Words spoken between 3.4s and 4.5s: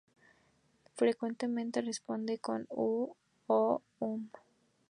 con "Um".